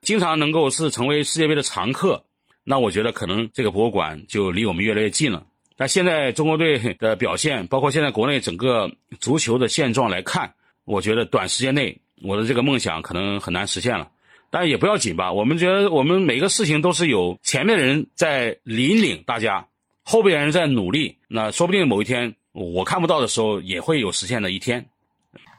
[0.07, 2.23] 经常能够是成为世界杯的常客，
[2.63, 5.43] 那我觉得可能这个博物馆就离我们越来越近了。
[5.75, 8.89] 但现在中国队的表现，包括现在国内整个
[9.19, 10.49] 足球的现状来看，
[10.85, 14.07] 我觉得短时间内我的这个梦想可能很难实现了。
[14.49, 19.67] 但也不要紧吧，我们觉得我们每个事情都是有前面的人在引领大家，
[20.03, 24.85] 后边的人在努力，那说不定某一天我看不到的时候，也会有实现的一天。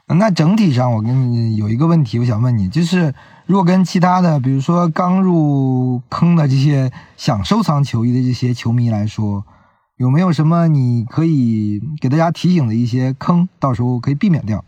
[0.07, 3.13] 那整体上，我跟你有一个问题，我想问你，就是
[3.49, 9.43] 如果跟其他的，比如说刚入坑的这些想收藏球衣的这些球迷来说。
[9.97, 14.63] 有没有什么你可以给大家提醒的一些坑，到时候可以避免掉？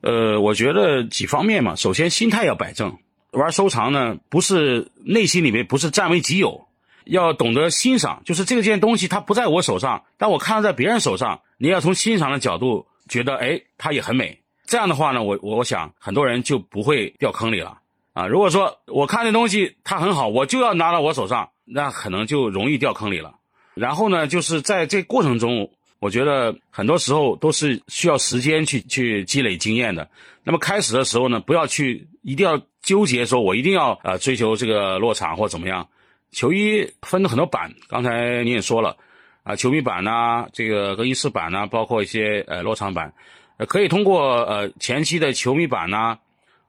[0.00, 1.74] 呃，我觉得几方面嘛。
[1.74, 2.96] 首先，心态要摆正。
[3.32, 6.66] 玩收藏呢，不是内心里面不是占为己有，
[7.04, 8.22] 要懂得欣赏。
[8.24, 14.38] 就是这件东西它不在我手上，但我看到在别人手上，你要从欣赏的角度觉得，哎，它也很美。
[14.64, 17.76] 这样的话呢，我我想很多人就不会掉坑里了
[18.14, 18.26] 啊。
[18.26, 23.34] 如果说我看这东西它很好，我就要拿到我手上，那可能就容易掉坑里了。
[23.74, 30.08] 然后呢，就是在这过程中，我觉得很多时候都是需要时间去去积累经验的。
[30.42, 35.88] 那么开始的时候呢，不要去一定要纠结说，我一定要呃追求这个落场或怎么样。
[36.30, 38.96] 球衣分了很多版，刚才你也说了，
[39.44, 43.14] 啊，球迷版呐，这个更衣室版呐，包括一些呃落场版，
[43.56, 46.18] 呃，可以通过呃前期的球迷版呐，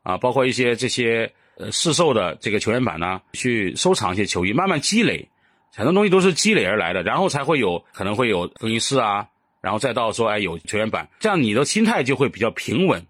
[0.05, 5.27] 啊包括一些这些呃市售的这个球员版呐，去收藏一些球衣，慢慢积累。
[5.75, 9.27] 很多东西都是积累而来的，然后才会有可能会有更衣室啊，
[9.59, 13.05] 然后再到说哎有球员版，这样你的心态就会比较平稳，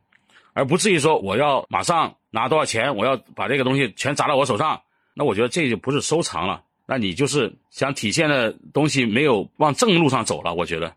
[0.53, 4.81] 而不至于说我要马上拿多少钱，我要把这个东西全砸到我手上，
[5.13, 10.91] 那我觉得这就不是收藏了，那你就是想体现的东西没有往正路上走了，我觉得。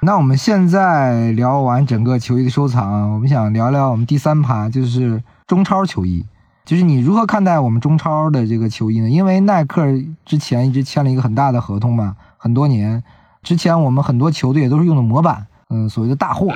[0.00, 6.24] 那我们现在聊完整个球衣的收藏，我们想聊聊我们第三趴，就是中超球衣。
[6.64, 9.10] 就是你如何看待我们中超的这个球衣呢？
[9.10, 9.84] 因为耐克
[10.24, 13.02] 之前一直签了一个很大的合同嘛，很多年。
[13.42, 16.52] 之前我们很多球队也都是用的模板，嗯，所谓的大货。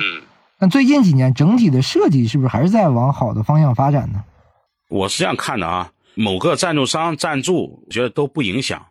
[0.57, 4.23] 但最近几年整体的设计是不是还是在往好的方向发展呢？
[4.87, 8.81] 我是这样看的啊，某个赞助商赞助，我觉得都不影响。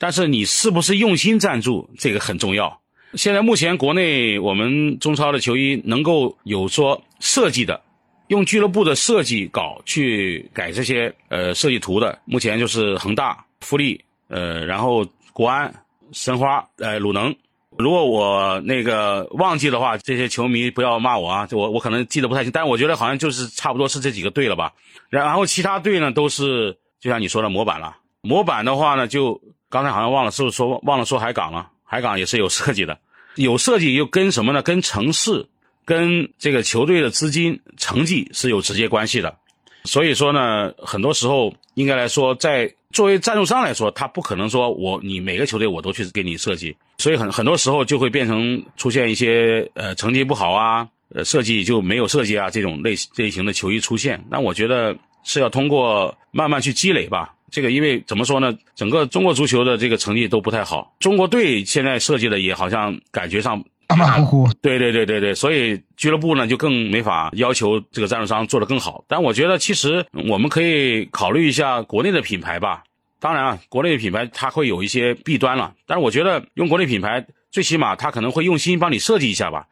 [0.00, 2.80] 但是你是不是用心赞助，这个很重要。
[3.14, 7.80] 现在目前国内我们中超的球衣能够有说设计的。
[8.28, 15.72] 用俱乐部的设计稿去改这些呃设计图的，目前就是恒大、富力，呃，然后国安、
[16.12, 17.34] 申花，呃，鲁能。
[17.76, 24.72] 如果我那个忘记的话，这些球迷不要骂我啊，我我可能记得不太清，但是我觉得好像就是差不多是这几个队了吧。
[25.10, 27.96] 然后其他队呢都是就像你说的模板了。
[28.22, 31.68] 模板的话呢，就刚才好像忘了是不是说忘了说海港了？
[31.82, 32.98] 海港也是有设计的，
[33.34, 34.62] 有设计又跟什么呢？
[34.62, 35.46] 跟城市。
[35.84, 39.36] 跟这个球队的资金成绩是有直接关系的，
[39.84, 54.24] 所以说呢，很多时候应该来说，在作为赞助商来说，他不可能说我你每个球队我都去给你设计，所以很很多时候就会变成出现一些呃成绩不好啊，呃设计就没有设计啊这种类类型的球衣出现。
[54.30, 57.34] 那我觉得是要通过慢慢去积累吧。
[57.50, 63.62] 这个因为怎么说呢，整个中国足球的这个成绩都不太好，中国队现在设计的也好像感觉上。
[63.88, 69.04] 马马虎虎，对对对对对，所以俱乐部呢就更没法要求这个赞助商做得更好。
[69.08, 72.84] 但我觉得其实我们可以考虑一下国内的品牌吧，
[73.20, 79.66] 当然啊，国内的品牌它会有一些弊端了，但是我觉得用国内品牌，最起码它可能会用心帮你设计一下吧。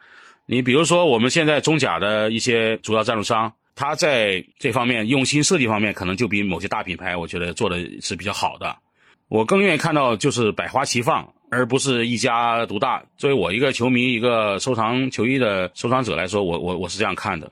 [0.46, 8.76] 你比如说我们现在中甲的一些主要赞助商，他在这方面用心设计方面，可能就比某些大品牌，我觉得做的是比较好的。
[9.28, 13.02] 我更愿意看到就是百花齐放，而不是一家独大。
[13.18, 17.48] 作为我一个球迷、一个收藏球衣的收藏者来说，我我我是这样看的。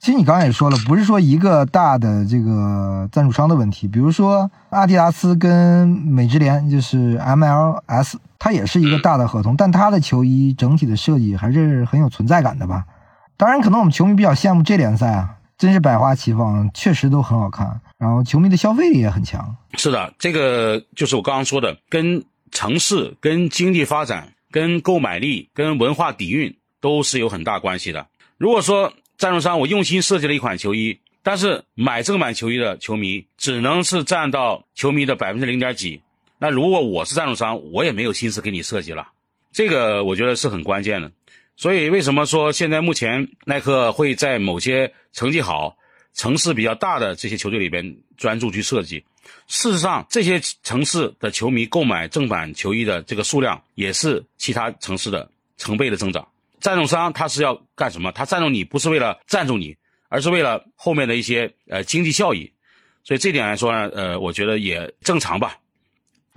[0.00, 12.84] 其实你刚才也说了，不是说一个大的这个赞助商的问题，比如说阿迪达斯跟美职联，就是 MLS，它也是一个大的合同，但它的球衣整体的设计还是很有存在感的吧？
[13.36, 17.80] 当然，可能我们球迷比较羡慕这联赛啊，真是百花齐放，确实都很好看。
[17.96, 19.56] 然后球迷的消费力也很强。
[19.78, 22.22] 是的，这个就是我刚刚说的，跟
[22.54, 28.06] 城市、跟经济发展、跟购买力、跟文化底蕴都是有很大关系的。
[28.38, 36.00] 如果说赞助商我用心设计了一款球衣，但是买正版球衣的球迷只能是占到球迷的百分之零点几，
[36.38, 39.08] 那如果我是赞助商，我也没有心思给你设计了。
[39.52, 41.12] 这个我觉得是很关键的。
[41.56, 45.76] 所以为什么说现在目前耐克会在某些成绩好？
[46.14, 49.04] 城市比较大的这些球队里边专注去设计，
[49.46, 56.26] 事实上这些城市的球迷购买正版球衣的这个数量也是其他城市的成倍的增长。
[56.60, 58.10] 赞助商他是要干什么？
[58.12, 59.76] 他赞助你不是为了赞助你，
[60.08, 62.50] 而是为了后面的一些呃经济效益。
[63.02, 65.58] 所以这点来说呢，呃，我觉得也正常吧。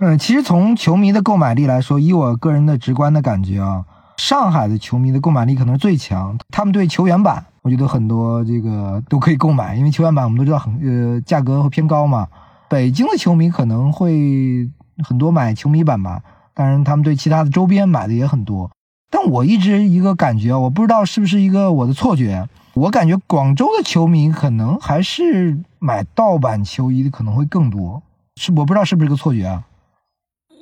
[0.00, 3.82] 嗯，其实从球迷的购买力来说，以我个人的直观的感觉啊，
[4.18, 7.46] 上海的球迷的购买力可能最强，他们对球员版。
[7.62, 12.28] 我觉得很多这个都可以购买，因为球员版我们都知道很呃价格会偏高嘛。
[12.68, 14.68] 北京的球迷可能会
[15.04, 16.22] 很多买球迷版吧，
[16.54, 18.70] 当然他们对其他的周边买的也很多。
[19.10, 28.02] 但我一直一个感觉，我不知道是不是一个我的错觉，我感觉广州的球迷可能还是买盗版球衣的可能会更多，
[28.36, 29.64] 是我不知道是不是个错觉啊。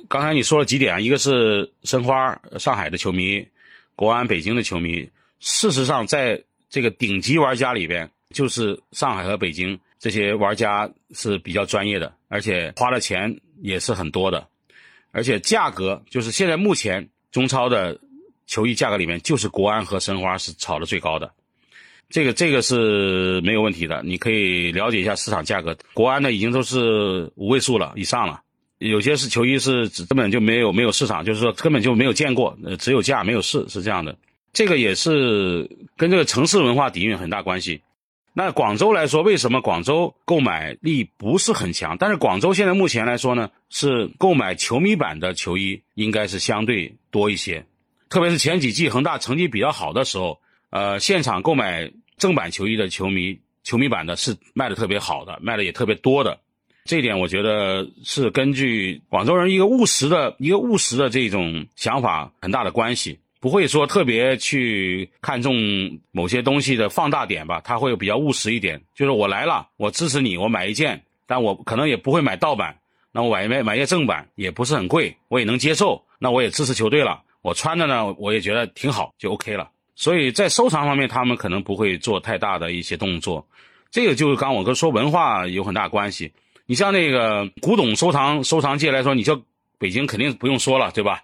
[0.07, 3.45] 刚才你说了几点啊，一个是申花、上海的球迷，
[3.95, 6.41] 国安、北京的球迷，事实上在。
[6.69, 14.47] 这个顶级玩家里边，就是上海和北京这些玩家是比较专业的，而且花的钱也是很多的，
[15.11, 17.99] 而且价格就是现在目前中超的
[18.45, 21.31] 球衣价格里面，就是国安和申花是炒的最高的，
[22.09, 28.41] 这个这个是没有问题的，你可以了解一下市场价格，国安的已经都是五位数了以上了，
[28.77, 34.15] 有些是球衣是根本就没有没有市场，就是说根本就没有见过，呃，只有价没有市，是这样的。
[34.53, 37.81] 这个也是跟这个城市文化底蕴很大关系。
[38.39, 41.97] 那广州来说，为什么广州购买力不是很强？
[41.97, 47.65] 但是广州现在目前来说呢，是购买球迷版的球衣应该是相对多一些。
[48.09, 56.39] 特别是前几季恒大成绩比较好的时候，呃，现场购买正版球衣的球迷，球迷版的是卖的特别好的，卖的也特别多的。
[56.85, 63.17] 这一点我觉得是根据广州人一个务实的一个务实的这种想法很大的关系。
[63.39, 65.55] 不会说特别去看重
[66.11, 68.81] 某些东西的放大点吧，他会比较务实一点。
[68.95, 72.77] 就是我来了，我支持你，我买一件，但我可能也不会买盗版，
[73.11, 76.03] 那我买买买一件正版也不是很贵，我也能接受。
[76.19, 79.69] 那我也支持球队了，我穿的呢，我也觉得挺好，就 OK 了。
[79.95, 83.47] 所以在收藏方面，他们可能不会做太大的一些动作。
[83.91, 86.31] 这个就是刚我跟说文化有很大关系。
[86.65, 89.41] 你像那个古董收藏收藏界来说，你像
[89.77, 91.23] 北京肯定不用说了，对吧？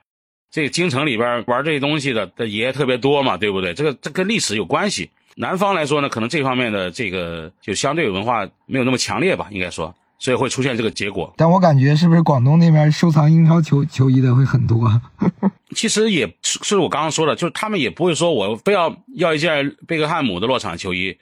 [0.54, 3.74] 这个京城里边玩这些东西的的爷特别多嘛，对不对？
[3.74, 5.10] 这个这跟历史有关系。
[5.36, 11.34] 南方来说呢，可能这方面的这个就相对文化没有那么强烈吧，应该说，所以会出现这个结果。
[11.38, 15.02] 但我感觉是不是广东那边收藏英超球球衣的会很多？
[15.76, 21.18] 其实也是我刚刚说的，就是他们也不会说我非要要一件贝克汉姆的落场球衣，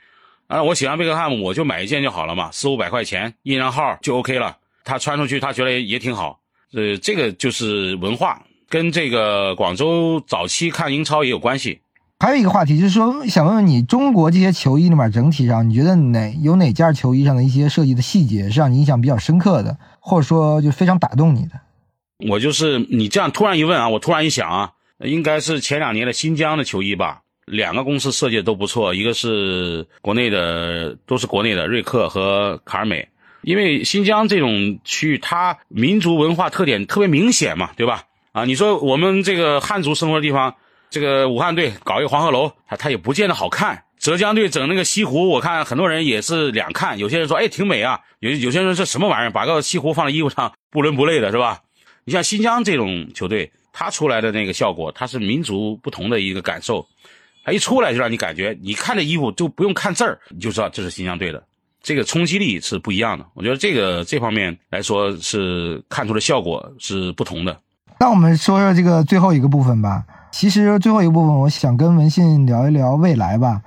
[0.47, 4.57] 啊，我喜欢贝克汉姆，我就买一件就好了嘛，四五百块钱印上号就 OK 了。
[4.83, 6.37] 他穿出去他觉得也挺好，
[6.73, 8.41] 呃，这个就是文化。
[8.71, 11.81] 跟这个广州早期看英超也有关系。
[12.21, 21.59] 还有一个话题就是说，想问问你，中国这些球衣里面整体上，你觉得哪有哪件球衣上的一些设计的细节是让你印象比较深刻的，或者说就非常打动你的？
[22.29, 27.21] 我就是你这样突然一问啊，我突然一想啊，应该是前两年的新疆的球衣吧。
[27.45, 33.09] 两个公司设计的都不错，一个是国内的，都是国内的瑞克和卡尔美。
[33.41, 38.03] 因为新疆这种区域，它民族文化特点特别明显嘛，对吧？
[38.31, 40.55] 啊，你说我们这个汉族生活的地方，
[40.89, 43.83] 这个武汉队搞一个黄鹤楼，它它也不见得好看。
[43.99, 46.97] 浙江队整那个西湖，我看很多人也是两看。
[46.97, 47.99] 有些人说，哎，挺美啊。
[48.19, 51.59] 有有些人说什么玩意儿，把个西湖放在衣服上，不伦不类的是吧？
[52.03, 56.87] 你像新疆这种球队，他出来的那个效果，他是民族不同的一个感受。
[57.43, 61.43] 他一出来就让你感觉，你看这衣服就不用看字儿，你就知道这是新疆队的。
[61.83, 63.25] 这个冲击力是不一样的。
[63.33, 67.59] 我觉得这个这方面来说是看出的效果是不同的。
[68.01, 70.03] 那我们说说这个最后一个部分吧。
[70.31, 73.61] 其实最后一个部分，我想跟文信聊一聊未来吧，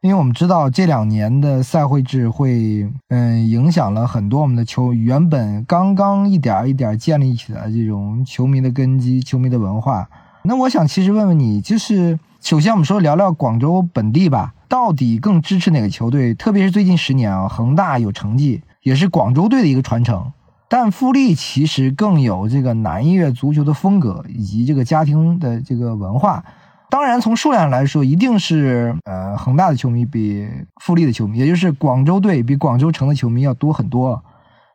[0.00, 10.08] 因为我们知道这两年的赛会制会，嗯，影响了很多我们的球原本刚刚一点一点建立起来的这种球迷的根基、球迷的文化。
[10.44, 16.32] 那我想其实问问你，就是首先我们说聊聊广州本地吧，到底更支持哪个球队？
[16.32, 20.32] 特别是最近十年啊，恒大有成绩，也是广州队的一个传承。
[20.72, 26.44] 但富力其实更有这个南越足球的风格以及这个家庭的这个文化。
[26.88, 30.48] 当然，从数量来说，一定是呃恒大的球迷比
[30.80, 34.22] 富力的球迷，也就是广州队比广州城的球迷要多很多。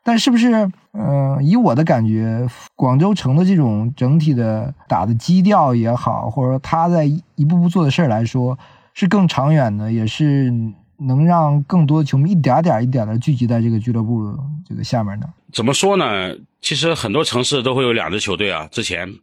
[0.03, 0.69] 但是不是？
[0.91, 8.59] 嗯，以我的感觉，广州城的这种整体的打的基调也好，或者说他在一步步做的事儿来说，
[8.93, 10.53] 是更长远的，也是。
[10.97, 14.37] 能让更多的球迷一点点、一点的聚集在这个俱乐部
[14.67, 15.27] 这个下面呢？
[15.51, 16.35] 怎么说呢？
[16.61, 18.67] 其实很多城市都会有两支球队啊。
[18.71, 19.13] 之前，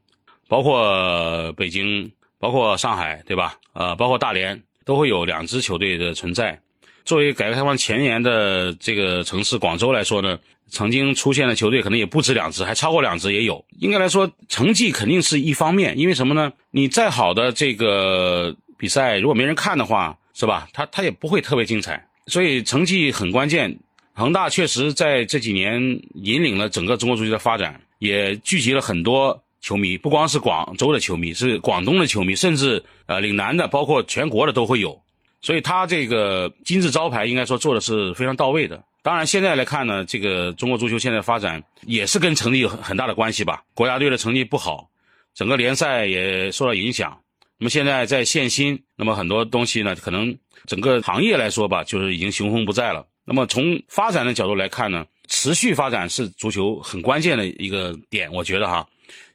[0.49, 3.55] 包括北京、包括上海，对吧？
[3.73, 6.59] 呃，包括大连，都会有两支球队的存在。
[7.05, 13.65] 作为改革开放前沿的这个城市广州来说呢，曾经出现的球队可能也不止两支，还超过两支也有。
[13.79, 16.53] 应该来说，成绩肯定是一方面，因为什么呢？
[16.71, 20.19] 你再好的这个比赛，如果没人看的话。
[20.35, 20.69] 是吧？
[20.73, 23.79] 他他也不会特别精彩，所以成绩很关键。
[24.15, 25.81] 恒大确实在这几年
[26.15, 35.01] 引领了整个中国足球的发展，也聚集了很多球迷，不光是广州的球迷，是广东的球迷，甚至呃岭南的，包括全国的都会有。
[35.41, 38.85] 所以他这个金字招牌应该说做的是非常到位的。
[39.03, 43.63] 当然现在来看呢，这个中国足球现在发展也是跟成绩有很很大的关系吧。
[43.75, 44.89] 国家队的成绩不好，
[45.35, 47.19] 整个联赛也受到影响。
[47.63, 50.37] 那么现在在限薪，那么很多东西呢，可能
[50.67, 53.07] 整个行业来说吧，就是已经雄风不再了。
[53.25, 58.33] 那么从发展的角度来看呢，持续发展是足球很关键的一个点。
[58.33, 58.85] 我觉得哈，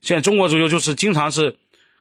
[0.01, 1.55] 现在中国足球就是经常是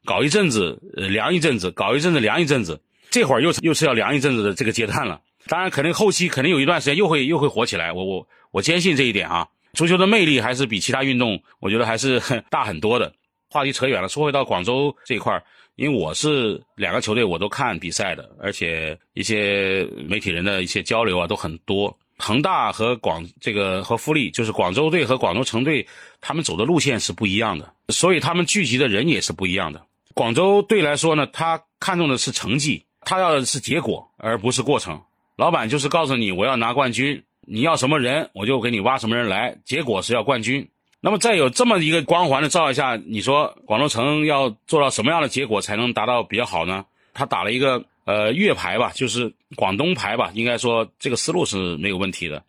[0.05, 5.21] 搞一阵子，呃，凉一阵子，搞一阵子，凉一阵子，这会儿又又是要凉一阵子的这个阶段了。
[5.47, 7.93] 当然，肯定后期肯定有一段时间又会又会火起来。
[7.93, 12.21] 我我我坚信这一点啊，足球的魅力还是比其他运动，我觉得还是
[12.51, 13.13] 大很多的。
[13.49, 15.41] 话题扯远了，说回到广州这一块儿。
[15.77, 21.97] 因为我是两个球队我都看比赛的，而且一些媒体人的一些交流啊都很多。
[22.19, 25.87] 恒大和广这个和富力，就是广州队和广州城队，
[26.23, 29.85] 他们走的路线是不一样的，所以他们聚集的人也是不一样的。
[30.15, 34.99] 广州队来说呢，他看重的是成绩，他要的是结果，而不是过程。
[35.37, 40.67] 老板就是告诉你，我要拿冠军，你要什么人，我就给你挖什么人来，结果是要冠军。
[41.07, 46.85] 那么，在有这么一个光环的照耀下，你说广州城要做到什么样的结果才能达到比较好呢？
[47.15, 52.43] 他打了一个呃粤牌吧，就是广东牌吧，应该说这个思路是没有问题的。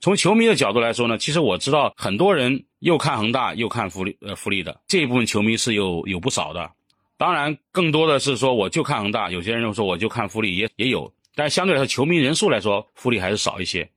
[0.00, 6.70] 从球迷的角度来说呢，其实我知道很多人又看恒大又看富力呃富力的这一部分球迷是有有不少的。
[7.16, 13.88] 当然，更多的是说我就看恒大，有些人又说我就看富力也也有，但相对来说球迷人数来说，富力还是少一些。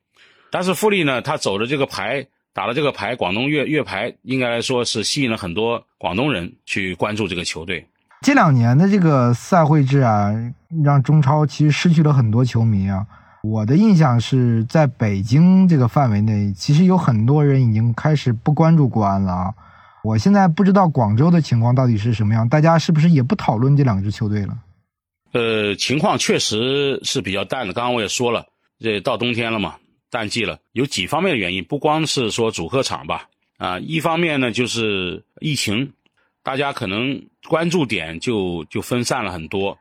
[0.50, 2.26] 但是富力呢，他走的这个牌。
[2.58, 7.88] 打了这个牌，广东粤粤牌，应该来说是吸引了很多广东人去关注这个球队。
[8.24, 10.34] 这两年的这个赛会制啊，
[10.84, 13.06] 让中超其实失去了很多球迷啊。
[13.44, 19.54] 我的印象是在北京这个范围内，其实有很多人已经开始不关注国安了啊。
[20.04, 24.58] 我现在不知道广州的情况到底是什么样，大家是不是也不讨论这两支球队了？
[25.34, 27.74] 呃，情况确实是比较淡的。
[27.74, 28.48] 刚刚我也说了，
[28.80, 29.76] 这到冬天了嘛。
[30.10, 35.92] 淡季了，有几方面的原因，不光是说主客场吧，啊，一方面呢就是疫情，
[36.44, 39.78] 大家可能关注点就就分散了很多，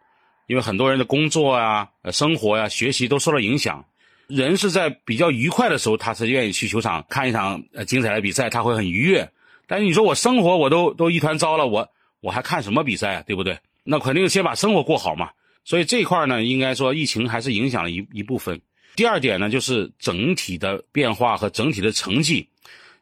[0.47, 3.85] 因为很多人的工作啊、生活呀、学习都受到影响，
[4.27, 9.31] 人是在比较愉快的时候，他才愿意去球场看一场呃精彩的比赛，他会很愉悦。
[9.68, 11.89] 但是你说我生活我都都一团糟了，我
[12.20, 13.22] 我还看什么比赛啊？
[13.27, 13.59] 对不对？
[13.85, 15.31] 那肯定先把生活过好嘛。
[15.64, 18.61] 所以这块呢，应该说疫情还是影响了一一部分。
[18.97, 22.49] 第二点呢，就是整体的变化和整体的成绩。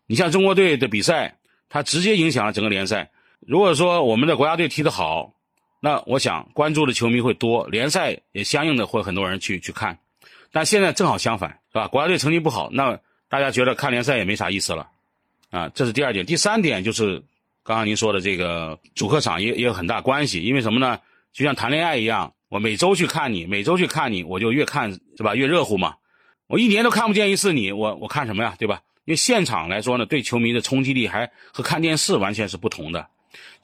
[0.07, 1.39] 你像中国队的比赛，
[1.71, 3.11] 它直接影响了整个联赛。
[3.41, 5.33] 如果说我们的国家队踢得好，
[5.81, 9.99] 那我想关注的球迷会多，联赛也相应的会很多人去去看。
[10.51, 11.89] 但现在正好相反，是吧？
[11.89, 14.89] 国家队成绩不好，那大家觉得看联赛也没啥意思了，
[15.51, 16.27] 啊，这是第二点。
[16.27, 17.23] 第三点就是
[17.63, 20.99] 刚刚您说的这个主客场也也有很大关系，因为什么呢？
[21.33, 22.33] 就像谈恋爱一样。
[22.55, 25.95] 我每周去看你，每周去看你，我就越看是吧越热乎嘛。
[26.47, 28.79] 我一年都看不见一次你，我我看什么呀，对吧？
[29.07, 33.05] 因为现场来说呢，对球迷的冲击力还和看电视完全是不同的。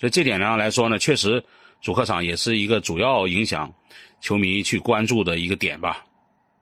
[0.00, 1.44] 所以这点上来说呢，确实
[1.80, 3.72] 主客场也是一个主要影响
[4.20, 5.98] 球迷去关注的一个点吧。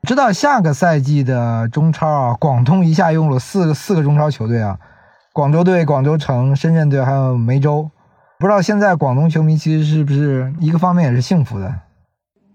[0.06, 4.78] 知道下个赛季的中超啊，广东一下用了四个四个中超球队啊，
[5.32, 7.90] 广州队、广州城、深圳队还有梅州。
[8.38, 11.74] 不知道现在广东球迷其实是不是一个方面也是幸福的？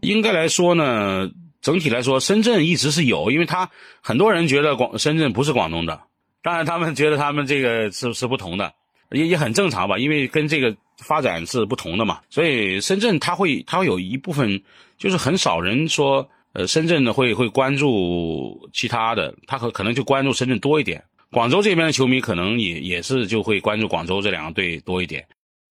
[0.04, 1.30] 应该来说呢，
[1.62, 3.70] 整体来说，深圳一直是有，因为他
[4.01, 5.99] 很多人觉得广深圳不是广东的，
[6.41, 8.72] 当然他们觉得他们这个是是不同的，
[9.12, 14.62] 也也很正常吧，因为跟这个发展是不同的嘛，所以深圳它会它会有一部分，
[14.97, 25.26] 就是很少人说，呃，深圳呢会会关注其他的，他可可能就关注深圳多一点，广州这边的球迷可能也也是就会关注广州这两个队多一点。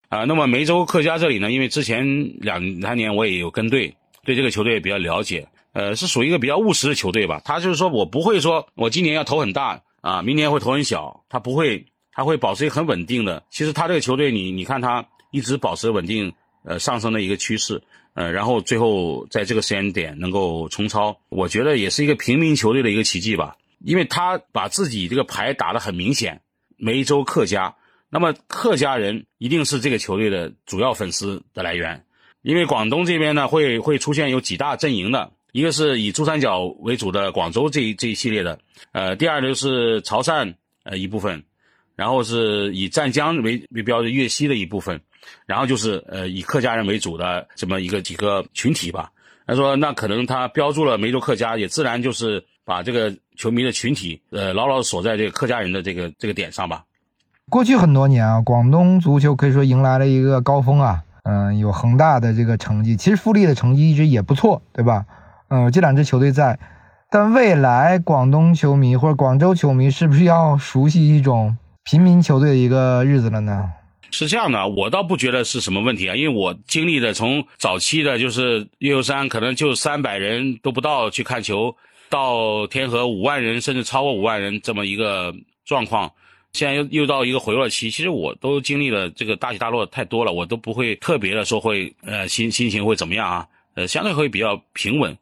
[0.09, 2.05] 啊，那么梅州客家这里呢，因为之前
[2.41, 3.95] 两三年我也有跟队，
[4.25, 7.41] 对这个球队也比较了解，呃，是属于一个比较务实的球队吧。
[7.45, 13.43] 他就是说我不会说我今年要投很大啊，明年会投很小，他不会，他会保持一个很稳定的。
[13.51, 16.33] 其实他这个球队，你你看他一直保持稳定，
[16.65, 17.83] 呃，上升的一个趋势，
[18.15, 23.57] 呃，然后最后在这个时间点能够冲超，我觉得也是一个平民球队的一个奇迹吧。
[23.85, 26.41] 因为他把自己这个牌打得很明显，
[26.77, 27.75] 梅州客家。
[28.09, 32.05] 那么客家人一定是这个球队的主要粉丝的来源，
[32.43, 38.59] 因为广东这边呢会会出现有几大阵营的，一个是以珠三角为主的广州这这一系列的，
[38.91, 41.43] 呃，第二就是潮汕呃一部分，
[41.95, 45.01] 然后是以湛江为为标的粤西的一部分，
[45.47, 49.11] 然后就是呃以客家人为主的这么一个几个群体吧。
[49.47, 56.85] 他说那可能他标注了梅州客家，也自然就是把这个球迷的群体呃牢牢锁在这个客家人的这个这个点上吧。
[57.51, 61.05] 过去很多年啊，广东足球可以说迎来了一个高峰啊。
[61.25, 65.07] 嗯，有恒大的这个成绩，其实富力的成绩一直也不错，对吧？
[65.49, 66.59] 嗯，这两支球队在，
[67.11, 73.71] 但未来广东球迷或者广州球迷是不是要熟悉一种平民球队的一个日子了呢？
[74.11, 81.75] 是这样的，我倒不觉得是什么问题啊，因为我经历的从早期的就是岳游山可能就三百人都不到去看球，
[82.11, 85.33] 到天河五万人甚至超过五万人这么一个
[85.65, 86.11] 状况。
[86.53, 95.17] 现在又又到一个回落期，其实我都经历了这个大起大落太多了，我都不会特别的说会呃心心情会怎么样啊，呃相对会比较平稳。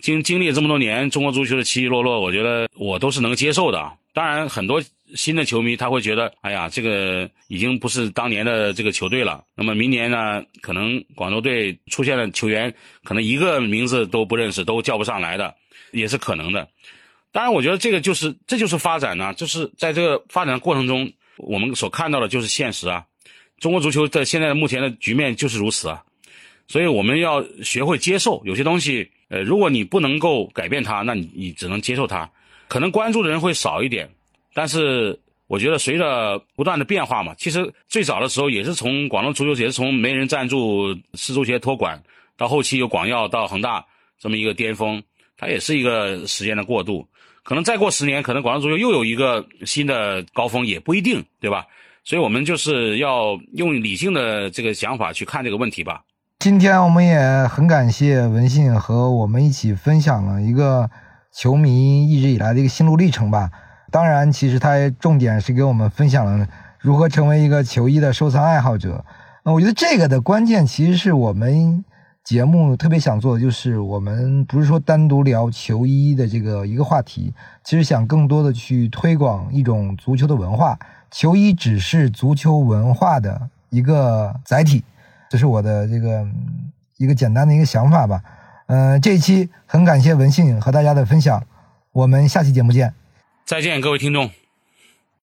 [0.00, 3.92] 经经历了这么多年中国足球的起起落落，我觉得我都是能接受的。
[4.12, 4.80] 当然，很多
[5.14, 9.42] 新的球迷他会觉得，哎呀，这个已经不是当年的这个球队了。
[9.54, 12.72] 那么明年呢，可能广州队出现的球员，
[13.04, 15.54] 可能一个名字都不认识，都叫不上来的，
[15.92, 16.68] 也是可能的。
[17.36, 23.04] 当然，我觉得这个就是这就是发展呢，就是在这个发展的过程中，我们所看到的就是现实啊。
[23.58, 26.02] 中国足球在现在目前的局面就是如此啊，
[26.66, 29.10] 所以我们要学会接受有些东西。
[29.28, 32.26] 呃，如果你不能够改变它，那你你只能接受它。
[32.68, 34.08] 可能关注的人会少一点，
[34.54, 42.02] 但是我觉得随着不断的变化嘛，其实最早的时候也是从广东足球也是从没人赞助世足协托管，
[42.38, 43.84] 到后期有广药到恒大
[44.18, 45.02] 这么一个巅峰，
[45.36, 47.06] 它也是一个时间的过渡。
[47.46, 51.64] 可能再过十年，可能广州足球又有一个新的高峰，也不一定，对吧？
[52.02, 56.02] 所以，我们就是要用理性的这个想法去看这个问题吧。
[56.40, 60.90] 今天我们也很感谢文信和我们一起分享了一个
[61.32, 63.48] 球迷一直以来的一个心路历程吧。
[63.92, 66.48] 当然，其实他重点是给我们分享了
[66.80, 69.04] 如何成为一个球衣的收藏爱好者。
[69.44, 71.84] 那我觉得这个的关键其实是我们。
[72.26, 80.76] 节目特别想做的就是，我们不是说单独聊球衣的这个一个话题，其实想更多的去推广一种足球的文化。
[81.12, 84.82] 球衣只是足球文化的一个载体，
[85.30, 86.26] 这是我的这个
[86.96, 88.20] 一个简单的一个想法吧。
[88.66, 91.46] 嗯，这一期很感谢文信和大家的分享，
[91.92, 92.92] 我们下期节目见，
[93.44, 94.28] 再见，各位听众。